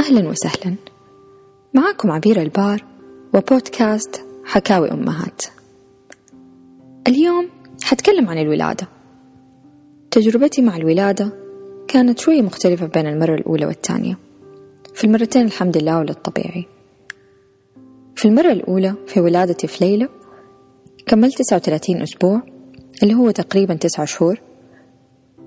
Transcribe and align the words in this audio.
أهلا 0.00 0.28
وسهلا. 0.28 0.74
معاكم 1.74 2.10
عبير 2.10 2.42
البار 2.42 2.84
وبودكاست 3.34 4.24
حكاوي 4.44 4.90
أمهات. 4.90 5.42
اليوم 7.08 7.48
حتكلم 7.82 8.28
عن 8.28 8.38
الولادة. 8.38 8.88
تجربتي 10.10 10.62
مع 10.62 10.76
الولادة 10.76 11.32
كانت 11.88 12.18
شوية 12.18 12.42
مختلفة 12.42 12.86
بين 12.86 13.06
المرة 13.06 13.34
الأولى 13.34 13.66
والثانية. 13.66 14.18
في 14.94 15.04
المرتين 15.04 15.42
الحمد 15.42 15.76
لله 15.76 15.98
وللطبيعي. 15.98 16.66
في 18.16 18.24
المرة 18.28 18.52
الأولى 18.52 18.94
في 19.06 19.20
ولادتي 19.20 19.66
في 19.66 19.84
ليلة 19.84 20.08
كملت 21.06 21.38
تسعة 21.38 21.56
وثلاثين 21.56 22.02
أسبوع 22.02 22.42
اللي 23.02 23.14
هو 23.14 23.30
تقريبا 23.30 23.74
تسعة 23.74 24.04
شهور 24.04 24.40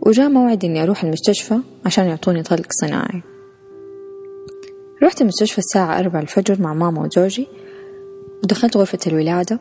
وجاء 0.02 0.30
موعد 0.30 0.66
إني 0.66 0.84
أروح 0.84 1.04
المستشفى 1.04 1.60
عشان 1.86 2.06
يعطوني 2.06 2.44
طلق 2.44 2.68
صناعي. 2.72 3.33
رحت 5.04 5.22
المستشفى 5.22 5.58
الساعة 5.58 6.00
أربعة 6.00 6.22
الفجر 6.22 6.62
مع 6.62 6.74
ماما 6.74 7.02
وزوجي. 7.02 7.48
ودخلت 8.44 8.78
غرفة 8.78 9.00
الولادة. 9.08 9.60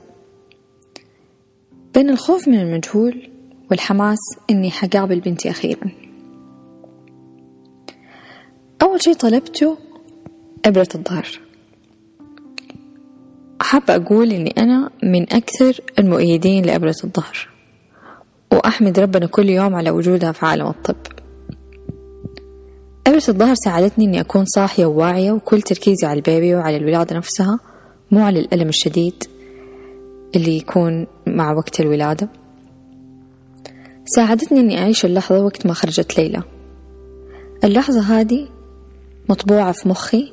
بين 1.94 2.10
الخوف 2.10 2.48
من 2.48 2.60
المجهول 2.60 3.30
والحماس 3.70 4.18
إني 4.50 4.70
حقابل 4.70 5.20
بنتي 5.20 5.50
أخيرا. 5.50 5.90
أول 8.82 9.02
شي 9.02 9.14
طلبته 9.14 9.78
إبرة 10.66 10.88
الظهر. 10.94 11.40
حابة 13.60 13.94
أقول 13.94 14.32
إني 14.32 14.54
أنا 14.58 14.90
من 15.02 15.22
أكثر 15.22 15.80
المؤيدين 15.98 16.64
لإبرة 16.64 16.96
الظهر. 17.04 17.48
وأحمد 18.52 18.98
ربنا 18.98 19.26
كل 19.26 19.48
يوم 19.48 19.74
على 19.74 19.90
وجودها 19.90 20.32
في 20.32 20.46
عالم 20.46 20.66
الطب. 20.66 21.11
إبرة 23.06 23.22
الظهر 23.28 23.54
ساعدتني 23.54 24.04
إني 24.04 24.20
أكون 24.20 24.44
صاحية 24.44 24.86
وواعية 24.86 25.32
وكل 25.32 25.62
تركيزي 25.62 26.06
على 26.06 26.16
البيبي 26.16 26.54
وعلى 26.54 26.76
الولادة 26.76 27.16
نفسها 27.16 27.58
مو 28.10 28.24
على 28.24 28.40
الألم 28.40 28.68
الشديد 28.68 29.24
اللي 30.36 30.56
يكون 30.56 31.06
مع 31.26 31.52
وقت 31.52 31.80
الولادة. 31.80 32.28
ساعدتني 34.04 34.60
إني 34.60 34.78
أعيش 34.78 35.04
اللحظة 35.04 35.44
وقت 35.44 35.66
ما 35.66 35.74
خرجت 35.74 36.18
ليلى. 36.18 36.42
اللحظة 37.64 38.00
هذه 38.00 38.48
مطبوعة 39.28 39.72
في 39.72 39.88
مخي 39.88 40.32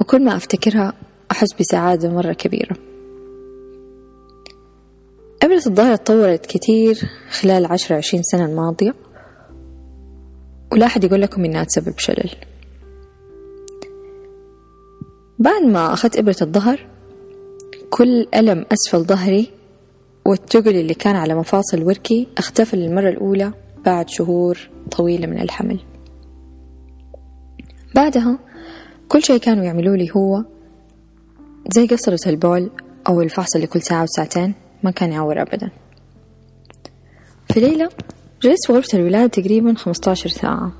وكل 0.00 0.24
ما 0.24 0.36
أفتكرها 0.36 0.92
أحس 1.30 1.48
بسعادة 1.60 2.08
مرة 2.08 2.32
كبيرة. 2.32 2.76
إبرة 5.42 5.62
الظهر 5.66 5.96
تطورت 5.96 6.46
كتير 6.46 7.00
خلال 7.30 7.66
عشر 7.66 7.94
عشرين 7.94 8.22
سنة 8.22 8.44
الماضية. 8.44 8.94
ولا 10.76 10.86
أحد 10.86 11.04
يقول 11.04 11.22
لكم 11.22 11.44
إنها 11.44 11.64
تسبب 11.64 11.98
شلل. 11.98 12.30
بعد 15.38 15.62
ما 15.62 15.92
أخذت 15.92 16.16
إبرة 16.16 16.36
الظهر 16.42 16.86
كل 17.90 18.26
ألم 18.34 18.66
أسفل 18.72 19.04
ظهري 19.04 19.50
والتقل 20.24 20.76
اللي 20.76 20.94
كان 20.94 21.16
على 21.16 21.34
مفاصل 21.34 21.82
وركي 21.82 22.28
اختفى 22.38 22.76
للمرة 22.76 23.08
الأولى 23.08 23.52
بعد 23.84 24.08
شهور 24.08 24.58
طويلة 24.90 25.26
من 25.26 25.40
الحمل. 25.40 25.80
بعدها 27.94 28.38
كل 29.08 29.22
شيء 29.22 29.38
كانوا 29.38 29.64
يعملوا 29.64 29.96
لي 29.96 30.10
هو 30.16 30.44
زي 31.70 31.86
قصرة 31.86 32.28
البول 32.30 32.70
أو 33.08 33.20
الفحص 33.22 33.54
اللي 33.54 33.66
كل 33.66 33.82
ساعة 33.82 34.02
وساعتين 34.02 34.54
ما 34.82 34.90
كان 34.90 35.12
يعور 35.12 35.42
أبدا. 35.42 35.70
في 37.48 37.60
ليلة 37.60 37.88
جلست 38.46 38.66
في 38.66 38.72
غرفة 38.72 38.98
الولادة 38.98 39.26
تقريبا 39.26 39.74
خمستاشر 39.74 40.28
ساعة. 40.28 40.72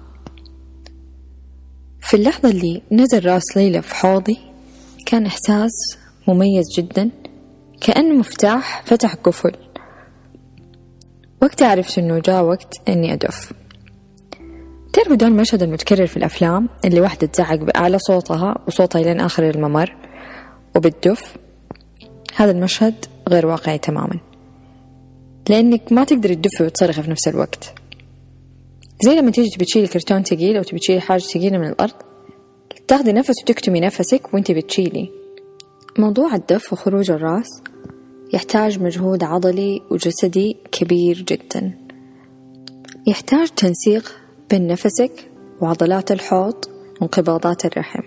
في 2.00 2.14
اللحظة 2.14 2.50
اللي 2.50 2.82
نزل 2.92 3.26
رأس 3.26 3.56
ليلى 3.56 3.82
في 3.82 3.94
حوضي 3.94 4.38
كان 5.06 5.26
إحساس 5.26 5.72
مميز 6.28 6.64
جدا 6.78 7.10
كأن 7.80 8.18
مفتاح 8.18 8.82
فتح 8.86 9.14
قفل 9.14 9.52
وقتها 11.42 11.68
عرفت 11.68 11.98
إنه 11.98 12.18
جاء 12.18 12.44
وقت 12.44 12.74
إني 12.88 13.12
أدف. 13.12 13.52
تعرفوا 14.92 15.16
ده 15.16 15.26
المشهد 15.26 15.62
المتكرر 15.62 16.06
في 16.06 16.16
الأفلام 16.16 16.68
اللي 16.84 17.00
واحدة 17.00 17.26
تزعق 17.26 17.58
بأعلى 17.58 17.98
صوتها 17.98 18.54
وصوتها 18.68 19.02
لين 19.02 19.20
آخر 19.20 19.50
الممر 19.50 19.96
وبتدف؟ 20.76 21.36
هذا 22.36 22.50
المشهد 22.50 22.94
غير 23.28 23.46
واقعي 23.46 23.78
تماما. 23.78 24.25
لأنك 25.48 25.92
ما 25.92 26.04
تقدر 26.04 26.34
تدفي 26.34 26.62
وتصرخي 26.62 27.02
في 27.02 27.10
نفس 27.10 27.28
الوقت. 27.28 27.74
زي 29.02 29.14
لما 29.14 29.30
تيجي 29.30 29.50
تبي 29.50 29.64
تشيلي 29.64 29.86
كرتون 29.86 30.22
ثقيل 30.22 30.56
أو 30.56 30.62
تبي 30.62 30.78
تشيلي 30.78 31.00
حاجة 31.00 31.20
ثقيلة 31.20 31.58
من 31.58 31.68
الأرض 31.68 31.92
تاخدي 32.88 33.12
نفس 33.12 33.34
وتكتمي 33.42 33.80
نفسك 33.80 34.34
وأنتي 34.34 34.54
بتشيلي. 34.54 35.10
موضوع 35.98 36.34
الدف 36.34 36.72
وخروج 36.72 37.10
الراس 37.10 37.62
يحتاج 38.34 38.80
مجهود 38.80 39.24
عضلي 39.24 39.82
وجسدي 39.90 40.56
كبير 40.72 41.22
جدا. 41.28 41.78
يحتاج 43.06 43.48
تنسيق 43.48 44.12
بين 44.50 44.66
نفسك 44.66 45.30
وعضلات 45.60 46.12
الحوض 46.12 46.64
وانقباضات 47.00 47.64
الرحم. 47.64 48.02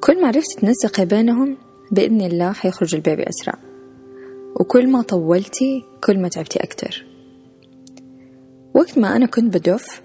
كل 0.00 0.20
ما 0.20 0.26
عرفت 0.26 0.58
تنسقي 0.58 1.06
بينهم 1.06 1.56
بإذن 1.90 2.20
الله 2.20 2.52
حيخرج 2.52 2.94
البيبي 2.94 3.22
أسرع. 3.28 3.71
وكل 4.60 4.88
ما 4.88 5.02
طولتي 5.02 5.84
كل 6.04 6.18
ما 6.18 6.28
تعبتي 6.28 6.64
أكتر. 6.64 7.04
وقت 8.74 8.98
ما 8.98 9.16
أنا 9.16 9.26
كنت 9.26 9.54
بدف 9.56 10.02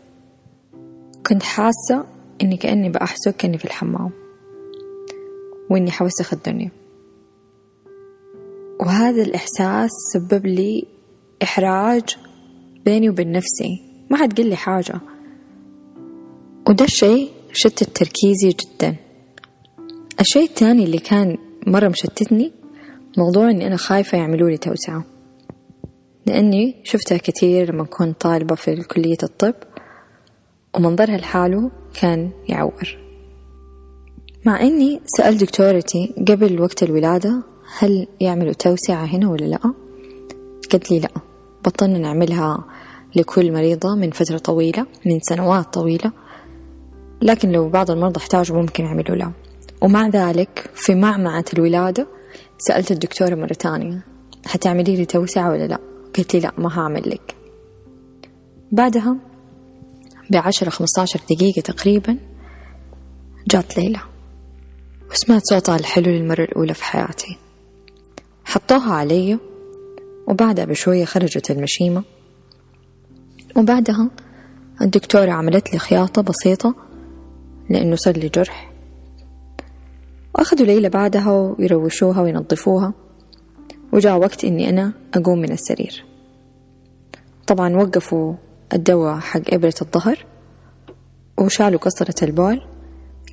كنت 1.27 1.43
حاسة 1.43 2.05
إني 2.41 2.57
كأني 2.57 2.89
بأحسك 2.89 3.35
كأني 3.35 3.57
في 3.57 3.65
الحمام 3.65 4.11
وإني 5.71 5.91
حوسخ 5.91 6.33
الدنيا. 6.33 6.71
وهذا 8.79 9.21
الإحساس 9.23 9.89
سبب 10.13 10.45
لي 10.45 10.87
إحراج 11.43 12.17
بيني 12.85 13.09
وبين 13.09 13.31
نفسي. 13.31 13.81
ما 14.09 14.17
حد 14.17 14.37
قال 14.37 14.49
لي 14.49 14.55
حاجة. 14.55 14.99
وده 16.69 16.85
الشيء 16.85 17.31
شتت 17.53 17.97
تركيزي 17.97 18.49
جدا. 18.49 18.95
الشيء 20.19 20.43
الثاني 20.43 20.83
اللي 20.83 20.99
كان 20.99 21.37
مرة 21.67 21.87
مشتتني 21.87 22.51
موضوع 23.17 23.49
إني 23.49 23.67
أنا 23.67 23.77
خايفة 23.77 24.17
يعملوا 24.17 24.49
لي 24.49 24.57
توسعة. 24.57 25.03
لأني 26.25 26.75
شفتها 26.83 27.17
كثير 27.17 27.73
لما 27.73 27.83
كنت 27.83 28.21
طالبة 28.21 28.55
في 28.55 28.83
كلية 28.83 29.17
الطب 29.23 29.55
ومنظرها 30.75 31.17
لحاله 31.17 31.71
كان 32.01 32.31
يعور. 32.49 32.97
مع 34.45 34.61
إني 34.61 35.01
سألت 35.05 35.41
دكتورتي 35.43 36.13
قبل 36.27 36.61
وقت 36.61 36.83
الولادة 36.83 37.43
هل 37.79 38.07
يعملوا 38.21 38.53
توسعة 38.53 39.05
هنا 39.05 39.29
ولا 39.29 39.45
لأ؟ 39.45 39.73
قالت 40.71 40.91
لي 40.91 40.99
لأ. 40.99 41.11
بطلنا 41.65 41.97
نعملها 41.97 42.65
لكل 43.15 43.53
مريضة 43.53 43.95
من 43.95 44.11
فترة 44.11 44.37
طويلة 44.37 44.85
من 45.05 45.19
سنوات 45.19 45.73
طويلة. 45.73 46.11
لكن 47.21 47.51
لو 47.51 47.69
بعض 47.69 47.91
المرضى 47.91 48.17
احتاجوا 48.17 48.57
ممكن 48.57 48.85
يعملوا 48.85 49.15
له 49.15 49.31
ومع 49.81 50.07
ذلك 50.07 50.69
في 50.73 50.95
معمعة 50.95 51.45
الولادة 51.53 52.07
سألت 52.57 52.91
الدكتورة 52.91 53.35
مرة 53.35 53.53
تانية 53.53 54.01
حتعملي 54.45 54.95
لي 54.95 55.05
توسعة 55.05 55.51
ولا 55.51 55.67
لا؟ 55.67 55.79
قالت 56.15 56.33
لي 56.33 56.39
لا 56.39 56.51
ما 56.57 56.79
هعمل 56.79 57.09
لك. 57.09 57.35
بعدها 58.71 59.17
بعشرة 60.29 60.69
خمستاشر 60.69 61.19
دقيقة 61.31 61.61
تقريبا 61.61 62.17
جات 63.47 63.77
ليلى 63.77 63.99
وسمعت 65.11 65.41
صوتها 65.45 65.75
الحلو 65.75 66.11
للمرة 66.11 66.43
الأولى 66.43 66.73
في 66.73 66.83
حياتي. 66.83 67.37
حطوها 68.45 68.93
علي 68.93 69.39
وبعدها 70.27 70.65
بشوية 70.65 71.05
خرجت 71.05 71.51
المشيمة. 71.51 72.03
وبعدها 73.55 74.09
الدكتورة 74.81 75.31
عملت 75.31 75.73
لي 75.73 75.79
خياطة 75.79 76.21
بسيطة 76.21 76.75
لأنه 77.69 77.95
صار 77.95 78.17
لي 78.17 78.29
جرح. 78.29 78.66
وأخذوا 80.37 80.65
ليلى 80.65 80.89
بعدها 80.89 81.31
ويروشوها 81.31 82.21
وينظفوها. 82.21 82.93
وجاء 83.93 84.17
وقت 84.17 84.45
إني 84.45 84.69
أنا 84.69 84.93
أقوم 85.13 85.39
من 85.39 85.51
السرير. 85.51 86.05
طبعا 87.47 87.75
وقفوا 87.75 88.33
الدواء 88.73 89.19
حق 89.19 89.41
إبرة 89.53 89.73
الظهر 89.81 90.25
وشالوا 91.37 91.79
قصرة 91.79 92.23
البول. 92.23 92.61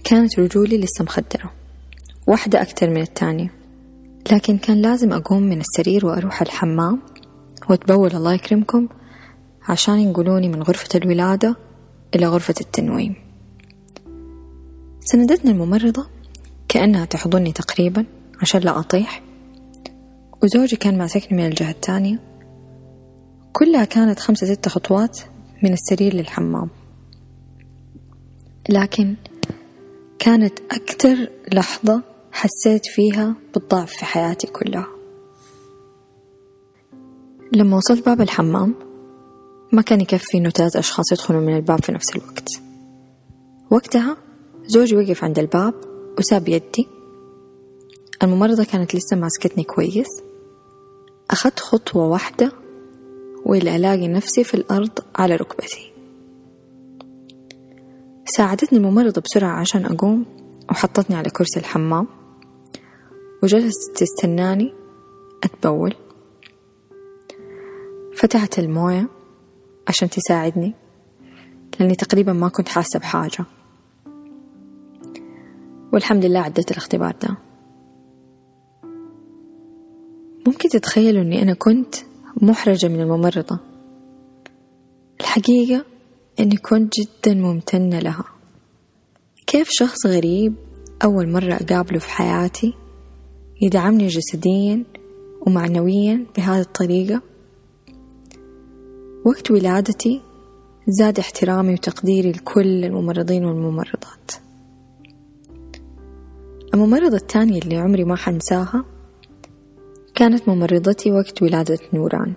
كانت 0.04 0.40
رجولي 0.40 0.78
لسه 0.78 1.04
مخدرة 1.04 1.52
واحدة 2.26 2.62
أكتر 2.62 2.90
من 2.90 3.00
التانية 3.00 3.52
لكن 4.32 4.58
كان 4.58 4.82
لازم 4.82 5.12
أقوم 5.12 5.42
من 5.42 5.60
السرير 5.60 6.06
وأروح 6.06 6.42
الحمام. 6.42 7.02
وأتبول 7.70 8.10
الله 8.10 8.34
يكرمكم 8.34 8.88
عشان 9.68 9.98
ينقلوني 9.98 10.48
من 10.48 10.62
غرفة 10.62 10.88
الولادة 10.94 11.56
إلى 12.14 12.26
غرفة 12.26 12.54
التنويم. 12.60 13.14
سندتني 15.00 15.50
الممرضة 15.50 16.13
كأنها 16.74 17.04
تحضني 17.04 17.52
تقريبا 17.52 18.06
عشان 18.42 18.60
لا 18.60 18.78
أطيح. 18.78 19.22
وزوجي 20.42 20.76
كان 20.76 20.98
ماسكني 20.98 21.38
من 21.38 21.46
الجهة 21.46 21.70
التانية 21.70 22.20
كلها 23.52 23.84
كانت 23.84 24.20
خمسة 24.20 24.46
ستة 24.46 24.70
خطوات 24.70 25.20
من 25.62 25.72
السرير 25.72 26.14
للحمام. 26.14 26.70
لكن 28.68 29.14
كانت 30.18 30.58
أكتر 30.70 31.16
لحظة 31.52 32.02
حسيت 32.32 32.86
فيها 32.86 33.34
بالضعف 33.54 33.92
في 33.92 34.04
حياتي 34.04 34.46
كلها. 34.46 34.88
لما 37.52 37.76
وصلت 37.76 38.06
باب 38.06 38.20
الحمام 38.20 38.74
ما 39.72 39.82
كان 39.82 40.00
يكفي 40.00 40.38
إنه 40.38 40.50
ثلاث 40.50 40.76
أشخاص 40.76 41.12
يدخلوا 41.12 41.40
من 41.40 41.56
الباب 41.56 41.84
في 41.84 41.92
نفس 41.92 42.16
الوقت. 42.16 42.48
وقتها 43.70 44.16
زوجي 44.66 44.96
وقف 44.96 45.24
عند 45.24 45.38
الباب 45.38 45.93
وساب 46.18 46.48
يدي. 46.48 46.88
الممرضة 48.22 48.64
كانت 48.64 48.94
لسه 48.94 49.16
ماسكتني 49.16 49.64
كويس. 49.64 50.06
أخذت 51.30 51.60
خطوة 51.60 52.06
واحدة 52.06 52.52
وإلا 53.46 53.76
ألاقي 53.76 54.08
نفسي 54.08 54.44
في 54.44 54.54
الأرض 54.54 54.98
على 55.16 55.36
ركبتي. 55.36 55.92
ساعدتني 58.26 58.78
الممرضة 58.78 59.20
بسرعة 59.20 59.60
عشان 59.60 59.84
أقوم 59.84 60.26
وحطتني 60.70 61.16
على 61.16 61.30
كرسي 61.30 61.60
الحمام. 61.60 62.06
وجلست 63.42 63.96
تستناني 63.96 64.74
أتبول. 65.44 65.94
فتحت 68.14 68.58
الموية 68.58 69.08
عشان 69.88 70.10
تساعدني 70.10 70.74
لأني 71.80 71.94
تقريبا 71.94 72.32
ما 72.32 72.48
كنت 72.48 72.68
حاسة 72.68 72.98
بحاجة. 72.98 73.44
والحمد 75.94 76.24
لله 76.24 76.40
عديت 76.40 76.70
الاختبار 76.70 77.14
ده. 77.22 77.36
ممكن 80.46 80.68
تتخيلوا 80.68 81.22
أني 81.22 81.42
أنا 81.42 81.54
كنت 81.54 81.94
محرجة 82.42 82.88
من 82.88 83.00
الممرضة. 83.00 83.58
الحقيقة 85.20 85.84
أني 86.40 86.56
كنت 86.56 86.92
جدا 87.00 87.34
ممتنة 87.34 87.98
لها. 87.98 88.24
كيف 89.46 89.68
شخص 89.70 90.06
غريب 90.06 90.54
أول 91.04 91.28
مرة 91.28 91.54
أقابله 91.54 91.98
في 91.98 92.10
حياتي 92.10 92.74
يدعمني 93.62 94.06
جسديا 94.06 94.84
ومعنويا 95.46 96.26
بهذه 96.36 96.60
الطريقة؟ 96.60 97.22
وقت 99.26 99.50
ولادتي 99.50 100.22
زاد 100.88 101.18
احترامي 101.18 101.72
وتقديري 101.72 102.32
لكل 102.32 102.84
الممرضين 102.84 103.44
والممرضات. 103.44 104.43
الممرضة 106.74 107.16
الثانية 107.16 107.58
اللي 107.58 107.76
عمري 107.76 108.04
ما 108.04 108.16
حنساها 108.16 108.84
كانت 110.14 110.48
ممرضتي 110.48 111.12
وقت 111.12 111.42
ولادة 111.42 111.78
نوران. 111.92 112.34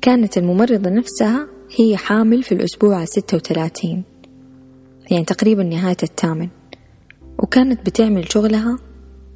كانت 0.00 0.38
الممرضة 0.38 0.90
نفسها 0.90 1.48
هي 1.78 1.96
حامل 1.96 2.42
في 2.42 2.52
الأسبوع 2.52 3.02
الستة 3.02 3.36
وثلاثين 3.36 4.04
يعني 5.10 5.24
تقريبا 5.24 5.62
نهاية 5.62 5.96
الثامن 6.02 6.48
وكانت 7.38 7.86
بتعمل 7.86 8.32
شغلها 8.32 8.78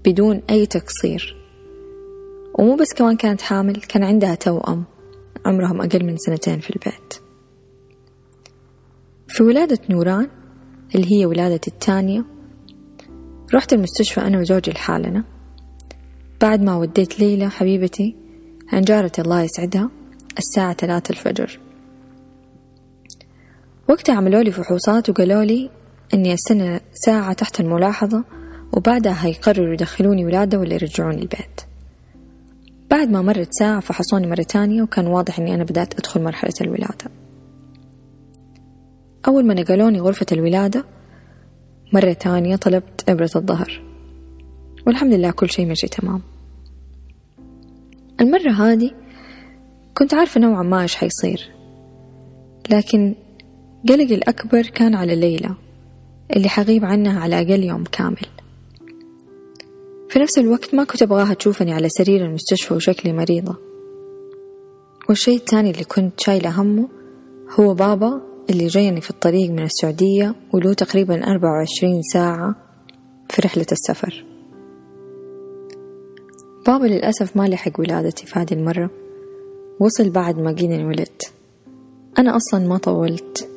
بدون 0.05 0.43
أي 0.51 0.67
تقصير. 0.67 1.37
ومو 2.59 2.77
بس 2.77 2.95
كمان 2.95 3.17
كانت 3.17 3.43
حامل 3.43 3.77
كان 3.77 4.05
عندها 4.05 4.35
توأم 4.35 4.85
عمرهم 5.47 5.81
أقل 5.81 6.05
من 6.05 6.17
سنتين 6.17 6.61
في 6.61 6.71
البيت. 6.71 7.15
في 9.29 9.43
ولادة 9.43 9.79
نوران 9.91 10.29
اللي 10.95 11.13
هي 11.13 11.27
ولادتي 11.27 11.71
الثانية 11.71 12.36
رحت 13.55 13.73
المستشفى 13.73 14.21
أنا 14.21 14.39
وزوجي 14.39 14.71
لحالنا. 14.71 15.25
بعد 16.41 16.63
ما 16.63 16.77
وديت 16.77 17.21
ليلى 17.21 17.51
حبيبتي 17.51 18.17
عن 18.73 18.83
جارتي 18.83 19.23
الله 19.23 19.43
يسعدها 19.43 19.91
الساعة 20.39 20.75
ثلاثة 20.75 21.13
الفجر. 21.13 21.59
وقتها 23.89 24.15
عملوا 24.15 24.43
لي 24.43 24.53
فحوصات 24.53 25.11
وقالوا 25.11 25.45
لي 25.45 25.71
إني 26.15 26.33
السنة 26.33 26.81
ساعة 26.93 27.33
تحت 27.33 27.61
الملاحظة 27.61 28.25
وبعدها 28.73 29.27
هيقرروا 29.27 29.73
يدخلوني 29.73 30.25
ولادة 30.25 30.59
ولا 30.59 30.75
يرجعوني 30.75 31.23
البيت. 31.23 31.61
بعد 32.91 33.11
ما 33.11 33.23
مرت 33.23 33.49
ساعة 33.51 33.81
فحصوني 33.81 34.27
مرة 34.27 34.43
تانية 34.43 34.83
وكان 34.83 35.07
واضح 35.07 35.39
إني 35.39 35.55
أنا 35.55 35.65
بدأت 35.65 35.99
أدخل 35.99 36.23
مرحلة 36.23 36.55
الولادة. 36.61 37.11
أول 39.29 39.47
ما 39.47 39.55
نقلوني 39.55 40.01
غرفة 40.01 40.27
الولادة 40.33 40.85
مرة 41.93 42.13
تانية 42.13 42.57
طلبت 42.57 43.05
إبرة 43.09 43.31
الظهر. 43.37 43.83
والحمد 44.87 45.13
لله 45.13 45.31
كل 45.31 45.51
شيء 45.51 45.67
مشي 45.67 45.89
تمام. 45.89 46.23
المرة 48.21 48.51
هذه 48.51 48.91
كنت 49.95 50.15
عارفة 50.15 50.41
نوعا 50.41 50.63
ما 50.63 50.83
إيش 50.83 50.97
حيصير. 50.97 51.51
لكن 52.71 53.15
قلقي 53.89 54.15
الأكبر 54.15 54.63
كان 54.63 54.95
على 54.95 55.17
ليلى 55.17 55.55
اللي 56.37 56.49
حغيب 56.49 56.85
عنها 56.85 57.21
على 57.21 57.37
أقل 57.37 57.65
يوم 57.65 57.85
كامل. 57.85 58.27
في 60.09 60.19
نفس 60.19 60.39
الوقت 60.39 60.75
ما 60.75 60.85
كنت 60.85 61.03
أبغاها 61.03 61.35
تشوفني 61.35 61.73
على 61.73 61.89
سرير 61.89 62.25
المستشفى 62.25 62.75
وشكلي 62.75 63.13
مريضة. 63.13 63.57
والشيء 65.09 65.37
الثاني 65.37 65.71
اللي 65.71 65.85
كنت 65.85 66.21
شايلة 66.21 66.61
همه 66.61 66.89
هو 67.61 67.75
بابا 67.75 68.36
اللي 68.51 68.67
جايني 68.67 69.01
في 69.01 69.11
الطريق 69.11 69.51
من 69.51 69.63
السعودية 69.63 70.35
وله 70.53 70.73
تقريبا 70.73 71.31
أربعة 71.31 71.53
وعشرين 71.53 72.03
ساعة 72.03 72.55
في 73.31 73.43
رحلة 73.43 73.67
السفر. 73.73 74.25
بابا 76.67 76.87
للأسف 76.87 77.37
ما 77.37 77.49
لحق 77.49 77.81
ولادتي 77.81 78.27
في 78.27 78.39
هذه 78.39 78.53
المرة. 78.53 78.91
وصل 79.81 80.11
بعد 80.11 80.39
ما 80.39 80.53
جيني 80.53 80.85
ولدت 80.85 81.33
أنا 82.19 82.37
أصلا 82.37 82.69
ما 82.69 82.79
طولت. 82.79 83.49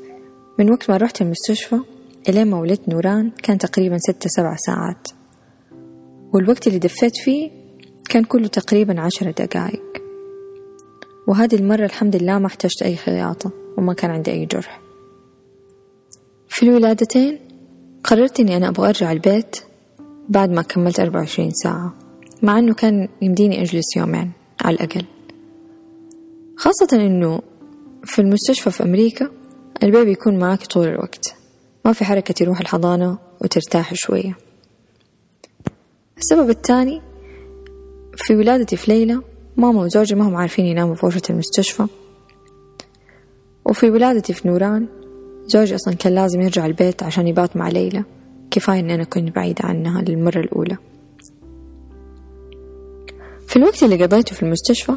من 0.59 0.71
وقت 0.71 0.89
ما 0.89 0.97
رحت 0.97 1.21
المستشفى 1.21 1.79
إلين 2.29 2.47
ما 2.47 2.59
ولدت 2.59 2.89
نوران 2.89 3.31
كان 3.43 3.57
تقريبا 3.57 3.97
ستة 3.97 4.29
سبع 4.29 4.55
ساعات. 4.55 5.07
والوقت 6.33 6.67
اللي 6.67 6.79
دفيت 6.79 7.17
فيه 7.17 7.51
كان 8.09 8.23
كله 8.23 8.47
تقريبا 8.47 9.01
عشر 9.01 9.31
دقايق. 9.31 9.83
وهذه 11.27 11.55
المرة 11.55 11.85
الحمد 11.85 12.15
لله 12.15 12.39
ما 12.39 12.47
احتجت 12.47 12.81
أي 12.81 12.95
خياطة. 12.95 13.51
وما 13.77 13.93
كان 13.93 14.11
عندي 14.11 14.31
أي 14.31 14.45
جرح. 14.45 14.81
في 16.49 16.63
الولادتين 16.63 17.39
قررت 18.03 18.39
إني 18.39 18.57
أنا 18.57 18.67
أبغى 18.69 18.89
أرجع 18.89 19.11
البيت 19.11 19.55
بعد 20.29 20.49
ما 20.49 20.61
كملت 20.61 20.99
أربعة 20.99 21.19
وعشرين 21.19 21.51
ساعة 21.51 21.93
مع 22.43 22.59
أنه 22.59 22.73
كان 22.73 23.07
يمديني 23.21 23.61
أجلس 23.61 23.97
يومين 23.97 24.31
على 24.61 24.75
الأقل. 24.75 25.05
خاصة 26.57 26.87
أنه 26.93 27.41
في 28.03 28.19
المستشفى 28.19 28.71
في 28.71 28.83
أمريكا 28.83 29.29
البيبي 29.83 30.11
يكون 30.11 30.39
معاك 30.39 30.65
طول 30.65 30.87
الوقت 30.87 31.35
ما 31.85 31.93
في 31.93 32.05
حركة 32.05 32.33
تروح 32.33 32.59
الحضانة 32.59 33.17
وترتاح 33.41 33.93
شوية. 33.93 34.37
السبب 36.17 36.49
الثاني 36.49 37.01
في 38.15 38.35
ولادتي 38.35 38.77
في 38.77 38.91
ليلى 38.91 39.21
ماما 39.57 39.81
وزوجي 39.81 40.15
ما 40.15 40.27
هم 40.27 40.35
عارفين 40.35 40.65
يناموا 40.65 40.95
في 40.95 41.05
غرفة 41.05 41.21
المستشفى. 41.29 41.87
وفي 43.69 43.89
ولادتي 43.89 44.33
في 44.33 44.47
نوران 44.47 44.87
زوجي 45.45 45.75
أصلا 45.75 45.93
كان 45.93 46.15
لازم 46.15 46.41
يرجع 46.41 46.65
البيت 46.65 47.03
عشان 47.03 47.27
يبات 47.27 47.57
مع 47.57 47.69
ليلى. 47.69 48.03
كفاية 48.51 48.79
إني 48.79 48.95
أنا 48.95 49.03
كنت 49.03 49.35
بعيدة 49.35 49.65
عنها 49.65 50.01
للمرة 50.01 50.39
الأولى. 50.39 50.77
في 53.47 53.55
الوقت 53.55 53.83
اللي 53.83 54.03
قضيته 54.03 54.35
في 54.35 54.43
المستشفى 54.43 54.93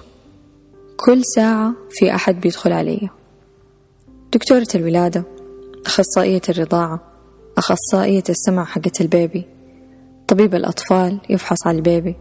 كل 0.97 1.25
ساعة 1.25 1.75
في 1.91 2.15
أحد 2.15 2.41
بيدخل 2.41 2.73
علي. 2.73 3.09
دكتورة 4.33 4.67
الولادة 4.75 5.25
أخصائية 5.87 6.43
الرضاعة 6.49 7.01
أخصائية 7.59 8.23
السمع 8.29 8.65
حقت 8.65 9.01
البيبي 9.01 9.45
طبيب 10.29 10.55
الأطفال 10.55 11.21
يفحص 11.31 11.67
على 11.67 11.77
ال 11.77 11.85
baby 11.85 12.17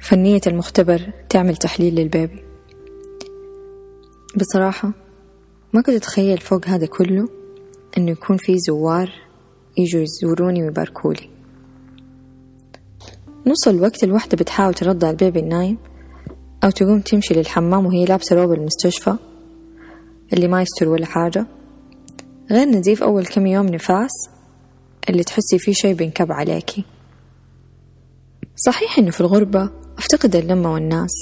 فنية 0.00 0.40
المختبر 0.46 1.12
تعمل 1.28 1.56
تحليل 1.56 1.94
لل 1.94 2.08
baby. 2.08 2.44
بصراحة 4.36 4.92
ما 5.74 5.82
كنت 5.82 5.94
أتخيل 5.96 6.38
فوق 6.38 6.66
هذا 6.66 6.86
كله 6.86 7.28
إنه 7.98 8.10
يكون 8.10 8.36
في 8.36 8.58
زوار 8.58 9.12
يجوا 9.78 10.02
يزوروني 10.02 10.62
ويباركولي. 10.62 11.30
نص 13.46 13.68
الوقت 13.68 14.04
الوحدة 14.04 14.36
بتحاول 14.36 14.74
ترضع 14.74 15.10
ال 15.10 15.16
baby 15.16 15.40
النايم 15.40 15.78
أو 16.64 16.70
تقوم 16.70 17.00
تمشي 17.00 17.34
للحمام 17.34 17.86
وهي 17.86 18.04
لابسة 18.04 18.36
روب 18.36 18.52
المستشفى 18.52 19.16
اللي 20.32 20.48
ما 20.48 20.62
يستر 20.62 20.88
ولا 20.88 21.06
حاجة. 21.06 21.46
غير 22.50 22.68
نزيف 22.68 23.02
أول 23.02 23.26
كم 23.26 23.46
يوم 23.46 23.66
نفاس 23.66 24.10
اللي 25.08 25.24
تحسي 25.24 25.58
فيه 25.58 25.72
شي 25.72 25.94
بينكب 25.94 26.32
عليكي. 26.32 26.84
صحيح 28.56 28.98
إنه 28.98 29.10
في 29.10 29.20
الغربة 29.20 29.70
أفتقد 29.98 30.36
اللمة 30.36 30.72
والناس 30.72 31.12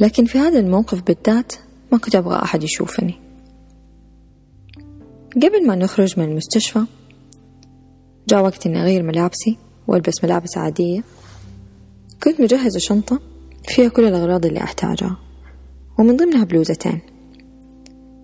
لكن 0.00 0.24
في 0.24 0.38
هذا 0.38 0.58
الموقف 0.58 1.02
بالذات 1.02 1.52
ما 1.92 1.98
كنت 1.98 2.14
أبغى 2.14 2.42
أحد 2.42 2.62
يشوفني. 2.62 3.23
قبل 5.36 5.66
ما 5.66 5.74
نخرج 5.74 6.20
من 6.20 6.24
المستشفى 6.24 6.84
جاء 8.28 8.42
وقت 8.42 8.66
إني 8.66 8.82
أغير 8.82 9.02
ملابسي 9.02 9.58
وألبس 9.88 10.24
ملابس 10.24 10.58
عادية. 10.58 11.02
كنت 12.22 12.40
مجهزة 12.40 12.78
شنطة 12.78 13.20
فيها 13.68 13.88
كل 13.88 14.04
الأغراض 14.04 14.46
اللي 14.46 14.60
أحتاجها 14.60 15.18
ومن 15.98 16.16
ضمنها 16.16 16.44
بلوزتين. 16.44 17.00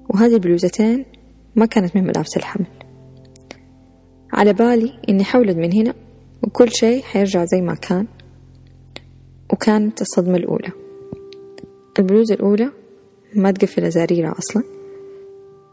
وهذه 0.09 0.35
البلوزتين 0.35 1.05
ما 1.57 1.67
كانت 1.67 1.97
من 1.97 2.05
ملابس 2.05 2.37
الحمل. 2.37 2.67
على 4.33 4.52
بالي 4.52 4.99
إني 5.09 5.25
حولد 5.25 5.57
من 5.57 5.73
هنا 5.73 5.95
وكل 6.43 6.73
شيء 6.73 7.02
حيرجع 7.02 7.45
زي 7.45 7.61
ما 7.61 7.75
كان 7.75 8.07
وكانت 9.52 10.00
الصدمة 10.00 10.37
الأولى. 10.37 10.73
البلوزة 11.99 12.35
الأولى 12.35 12.71
ما 13.35 13.50
تقفل 13.50 13.85
أزاريرها 13.85 14.35
أصلا 14.38 14.62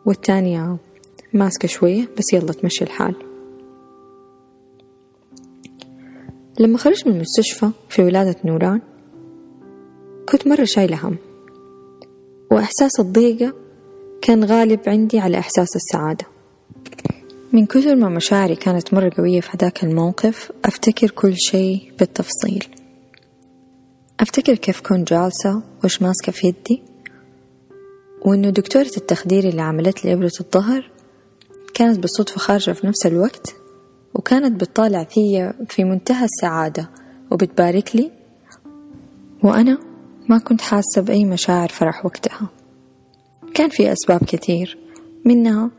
والتانية 0.05 0.77
ماسكة 1.33 1.67
شوية 1.67 2.09
بس 2.17 2.33
يلا 2.33 2.53
تمشي 2.53 2.83
الحال. 2.83 3.15
لما 6.59 6.77
خرجت 6.77 7.07
من 7.07 7.15
المستشفى 7.15 7.69
في 7.89 8.01
ولادة 8.01 8.35
نوران 8.45 8.81
كنت 10.29 10.47
مرة 10.47 10.63
شايلة 10.63 11.07
هم 11.07 11.17
وإحساس 12.51 12.99
الضيقة 12.99 13.53
كان 14.21 14.43
غالب 14.43 14.79
عندي 14.87 15.19
على 15.19 15.39
إحساس 15.39 15.75
السعادة. 15.75 16.25
من 17.53 17.65
كثر 17.65 17.95
ما 17.95 18.09
مشاعري 18.09 18.55
كانت 18.55 18.93
مرة 18.93 19.11
قوية 19.17 19.41
في 19.41 19.49
هذاك 19.53 19.83
الموقف 19.83 20.51
أفتكر 20.65 21.09
كل 21.09 21.33
شيء 21.37 21.91
بالتفصيل. 21.99 22.65
أفتكر 24.19 24.55
كيف 24.55 24.81
كنت 24.81 25.09
جالسة 25.09 25.61
وش 25.83 26.01
ماسكة 26.01 26.31
في 26.31 26.47
يدي 26.47 26.83
وإنه 28.25 28.49
دكتورة 28.49 28.91
التخدير 28.97 29.43
اللي 29.43 29.61
عملت 29.61 30.05
لي 30.05 30.13
إبرة 30.13 30.31
الظهر 30.41 30.91
كانت 31.77 31.99
بالصدفة 31.99 32.39
خارجة 32.39 32.71
في 32.71 32.87
نفس 32.87 33.05
الوقت 33.05 33.55
وكانت 34.13 34.61
بتطالع 34.61 35.03
فيا 35.03 35.53
في 35.69 35.83
منتهى 35.83 36.25
السعادة 36.25 36.89
وبتبارك 37.31 37.95
لي 37.95 38.11
وأنا 39.43 39.77
ما 40.29 40.37
كنت 40.37 40.61
حاسة 40.61 41.01
بأي 41.01 41.25
مشاعر 41.25 41.67
فرح 41.67 42.05
وقتها. 42.05 42.49
كان 43.53 43.69
في 43.69 43.91
أسباب 43.91 44.23
كثير 44.23 44.77
منها 45.25 45.71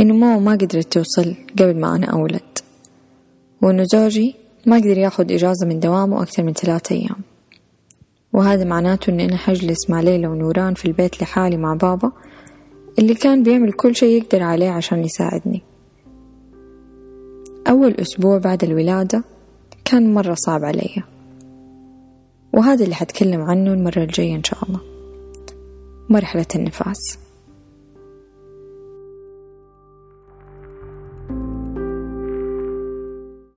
إنه 0.00 0.14
ماما 0.14 0.38
ما 0.38 0.52
قدرت 0.52 0.92
توصل 0.92 1.34
قبل 1.58 1.80
ما 1.80 1.96
أنا 1.96 2.06
أولد 2.06 2.58
وإنه 3.62 3.84
زوجي 3.92 4.34
ما 4.66 4.76
قدر 4.76 4.98
ياخد 4.98 5.32
إجازة 5.32 5.66
من 5.66 5.80
دوامه 5.80 6.22
أكثر 6.22 6.42
من 6.42 6.52
ثلاثة 6.52 6.94
أيام. 6.94 7.16
وهذا 8.32 8.64
معناته 8.64 9.10
إني 9.10 9.24
أنا 9.24 9.36
حجلس 9.36 9.90
مع 9.90 10.00
ليلى 10.00 10.26
ونوران 10.26 10.74
في 10.74 10.84
البيت 10.84 11.22
لحالي 11.22 11.56
مع 11.56 11.74
بابا 11.74 12.12
اللي 12.98 13.14
كان 13.14 13.42
بيعمل 13.42 13.72
كل 13.72 13.96
شيء 13.96 14.22
يقدر 14.22 14.42
عليه 14.42 14.70
عشان 14.70 15.04
يساعدني. 15.04 15.62
أول 17.68 17.94
أسبوع 17.94 18.38
بعد 18.38 18.64
الولادة 18.64 19.24
كان 19.84 20.14
مرة 20.14 20.34
صعب 20.34 20.64
علي. 20.64 21.02
وهذا 22.52 22.84
اللي 22.84 22.94
حتكلم 22.94 23.40
عنه 23.40 23.72
المرة 23.72 23.98
الجاية 23.98 24.36
إن 24.36 24.44
شاء 24.44 24.64
الله. 24.64 24.80
مرحلة 26.10 26.46
النفاس. 26.56 27.18